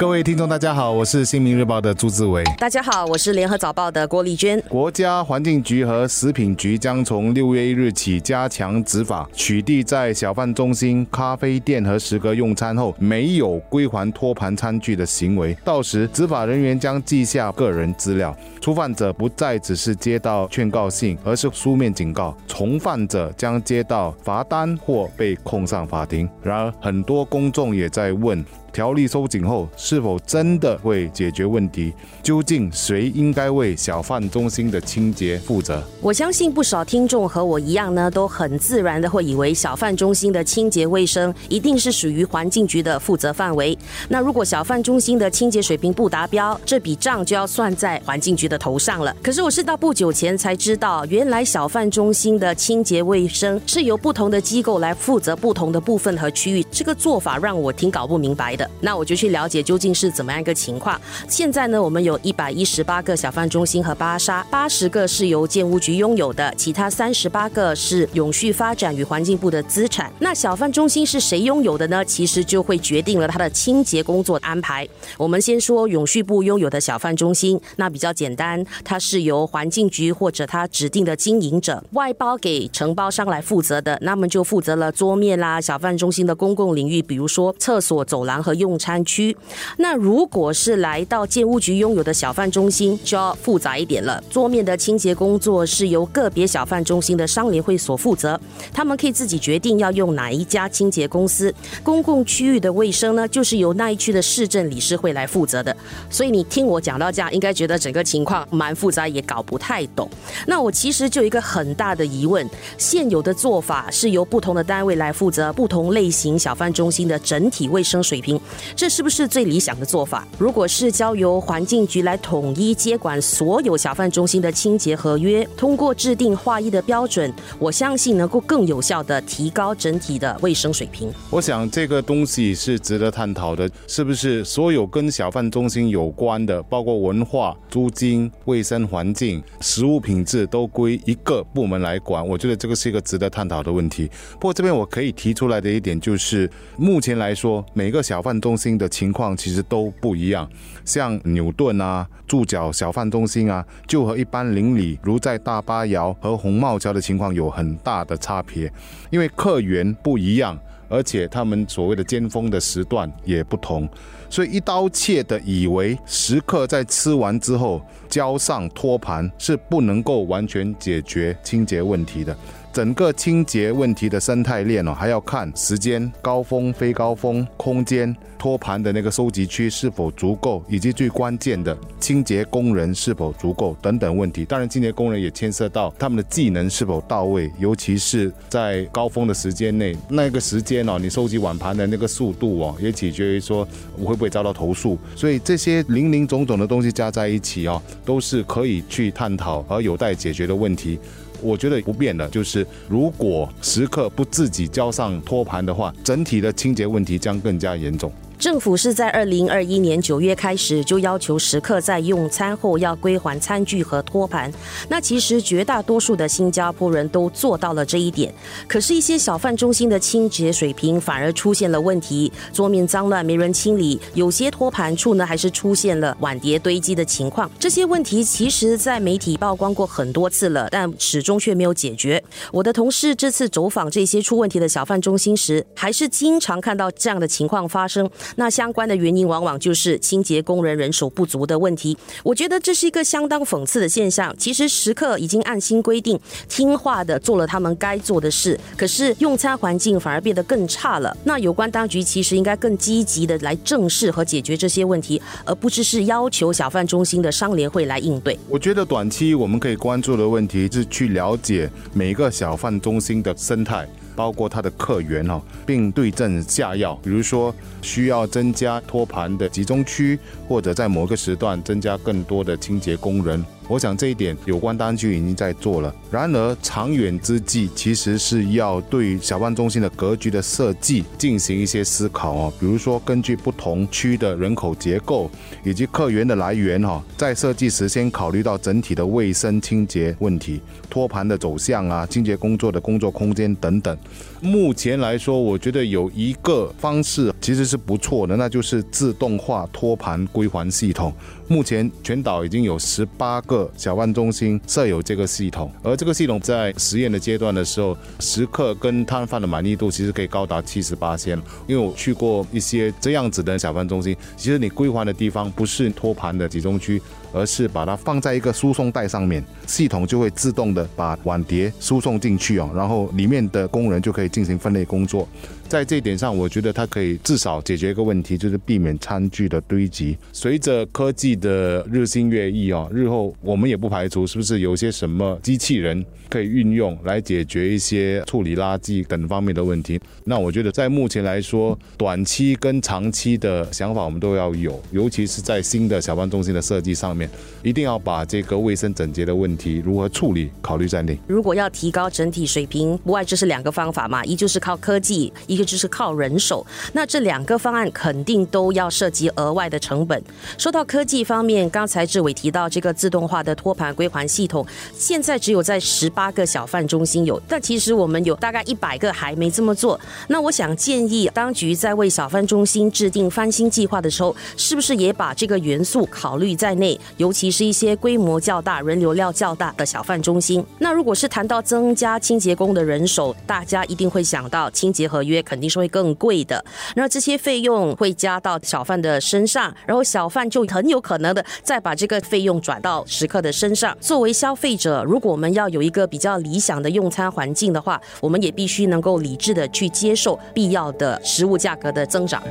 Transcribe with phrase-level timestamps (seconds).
[0.00, 2.42] 各位听众，大家好，我是新民日报的朱志伟。
[2.56, 4.58] 大家好，我是联合早报的郭丽娟。
[4.66, 15.54] 国家环境局和食品局将从六月一日起加强执法，取缔在小贩中心、咖啡店和食阁用餐后没有归还托盘餐具的行为。
[15.62, 26.26] 到时，执法人员将记下个人资料，初犯者不再只是接到劝告信，而是书面警告；从犯者将接到罚单或被控上法庭。
[26.42, 28.42] 然而，很多公众也在问。
[28.72, 31.92] 条例收紧后，是否真的会解决问题？
[32.22, 35.82] 究竟谁应该为小贩中心的清洁负责？
[36.00, 43.76] 我相信不少听众和我一样呢，都很自然的会以为小贩中心的清洁卫生一定是属于环境局的负责范围。
[44.08, 49.16] 那如果小贩中心的清洁水平不达标，这笔账就要算在环境局的头上了。
[49.22, 56.64] 可是我是到不久前才知道，原来小贩中心的清洁卫生是由不同的机构来负责不同的部分和区域。
[56.70, 58.50] 这个做法让我挺搞不明白。
[58.80, 61.00] 那我就去了解究竟是怎么样一个情况。
[61.28, 70.12] 现在呢，我们有一百一十八个小贩中心和巴沙，八十个是由建屋局拥有的，其他三十八个是永续发展与环境部的资产。
[70.20, 72.04] 那小贩中心是谁拥有的呢？
[72.04, 74.86] 其实就会决定了它的清洁工作安排。
[75.16, 88.49] 我们先说永续部拥有的小贩中心，那比较简单，它是由环境局或者它指定的经营者外包给承包商来负责的，那么就负责了桌面啦，小贩中心的公共领域，比如说厕所、走廊和。
[88.54, 89.36] 用餐区，
[89.78, 94.22] 那如果是来到建屋局拥有的小贩中心，就要复杂一点了。
[94.30, 98.40] 桌面的清洁工作是由个别小贩中心的商联会所负责，
[98.72, 101.54] 他们可以自己决定要用哪一家清洁公司。
[101.82, 105.76] 公共区域的卫生呢，就是由那一区的市政理事会来负责的。
[106.08, 110.08] 所以你听我讲到这样，应该觉得整个情况蛮复杂，也搞不太懂。
[110.46, 118.39] 那我其实就有一个很大的疑问：现有的做法是由不同的单位来负责不同类型小贩中心的整体卫生水平。
[118.76, 120.26] 这是不是最理想的做法？
[120.38, 131.12] 如果是交由环境局来统一接管所有小贩中心的清洁合约，通过制定划一的标准，我相信能够更有效的提高整体的卫生水平。
[131.30, 142.26] 我想这个东西是值得探讨的，是不是所有跟小贩中心有关的，包括文化、租金、卫生环境、食物品质，都归一个部门来管？
[142.26, 144.10] 我觉得这个是一个值得探讨的问题。
[144.34, 150.48] 不过这边我可以提出来的一点就是，目前来说，每个小贩饭中心的情况其实都不一样，
[150.84, 158.72] 像牛顿啊、住脚小贩中心啊，就和一般邻里如在大巴窑和红帽桥的情况有很大的差别，
[159.10, 160.56] 因为客源不一样，
[160.88, 163.88] 而且他们所谓的尖峰的时段也不同，
[164.28, 172.36] 所以一刀切的以为食客在吃完之后交上托盘是不能够完全解决清洁问题的。
[172.72, 184.44] 整个清洁问题的生态链哦，还要看时间、高峰、非高峰、空间、托盘的那个收集区是否足够，以及最关键的清洁工人是否足够等等问题。
[184.44, 193.66] 当然，清洁工人也牵涉到他们的技能是否到位，尤其是在高峰的时间内，那个时间哦，你收集碗盘的那个速度哦，也取决于说
[193.98, 194.96] 我会不会遭到投诉。
[195.16, 201.00] 所以这些零零总总的东西加在一起哦，都是可以去探讨而有待解决的问题。
[201.42, 208.12] 我觉得不变的就是，如果食客不自己交上托盘的话，整体的清洁问题将更加严重。
[208.40, 214.50] 政府是在二零二一年九月开始就要求食客在用餐后要归还餐具和托盘。
[214.88, 218.32] 那其实绝大多数的新加坡人都做到了这一点。
[218.66, 227.50] 可是，一些小贩中心的清洁水平反而出现了问题，桌面脏乱没人清理，有些托盘处呢还是出现了碗碟堆积的情况。
[227.58, 232.22] 这些问题其实，在媒体曝光过很多次了，但始终却没有解决。
[232.52, 238.08] 我的同事这次走访这些出问题的小贩中心时，还是经常看到这样的情况发生。
[238.36, 241.96] 那相关的原因往往就是清洁工人人手不足的问题。
[242.22, 244.34] 我觉得这是一个相当讽刺的现象。
[244.38, 246.18] 其实食客已经按新规定
[246.48, 251.16] 听话的做了他们该做的事，可是用餐环境反而变得更差了。
[251.24, 258.38] 那有关当局其实应该更积极的来正视和解决这些问题，而不只是要求小贩中心的商联会来应对。
[258.48, 263.88] 我觉得短期我们可以关注的问题是去了解每一个小贩中心的生态。
[264.20, 266.94] 包括它的客源哦，并对症下药。
[267.02, 273.42] 比如说，需要增加托盘的集中区，或者在某个时段增加更多的清洁工人。
[273.70, 275.94] 我想这一点有关当局已经在做了。
[276.10, 282.52] 然而长远之计，其实是要对小贩中心的格局的设计进行一些思考哦。
[282.58, 285.30] 比如说，根据不同区的人口结构
[285.62, 293.96] 以及客源的来源哈，在设计时先考虑到整体的卫生清洁问题、托盘的走向啊、清洁工作的工作空间等等。
[294.40, 301.12] 目前来说，我觉得有一个方式其实是不错的，那就是自动化托盘归还系统。
[301.46, 311.36] 目前全岛已经有十八个小贩中心设有这个系统，而这个系统在实验的阶段的时候，食客跟摊贩的满意度其实可以高达七十八千。
[311.66, 317.00] 因为我去过一些这样子的小贩中心，其实你归还的地方不是托盘的集中区，
[317.32, 325.28] 而是把它放在一个输送带上面，系统就会自动的把碗碟输送进去哦，然后里面的工人就可以进行分类工作。
[325.68, 330.16] 在这一点上，我觉得它可以至少解决一个问题，就是避免餐具的堆积。
[330.32, 340.00] 随着科技的日新月异啊，日后我们也不排除是不是有些什么机器人可以运用来解决一些处理垃圾等方面的问题。
[340.24, 347.19] 那我觉得在目前来说，短期跟长期的想法我们都要有，尤其是在新的小贩中心的设计上面，
[347.62, 351.18] 一定要把这个卫生整洁的问题如何处理考虑在内。
[351.26, 355.70] 如果要提高整体水平，不外就是两个方法嘛，一就是靠科技，一个。
[355.70, 360.20] 就是靠人手，那这两个方案肯定都要涉及额外的成本。
[360.58, 370.00] 说到科技方面，刚才志伟提到这个自动化的托盘归还系统，现在只有在十八个小贩中心有，但其实我们有大概一百个还没这么做。
[370.26, 376.98] 那我想建议当局在为小贩中心制定翻新计划的时候，是不是也把这个元素考虑在内？
[377.16, 380.64] 尤其是一些规模较大、人流量较大的小贩中心。
[380.78, 385.40] 那如果是谈到增加清洁工的人手，大家一定会想到清洁合约。
[385.42, 386.64] 肯定是会更贵的，
[386.94, 393.96] 那这些费用会加到小贩的身上，然后小贩就很有可能的再把这个费用转到食客的身上。
[394.00, 402.42] 作为消费者，如果我们要有一个比较理想的用餐环境的话，我们也必须能够理智的去接受必要的食物价格的增长。